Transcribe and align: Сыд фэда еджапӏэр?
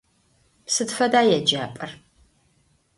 Сыд 0.73 0.89
фэда 0.97 1.21
еджапӏэр? 1.37 1.91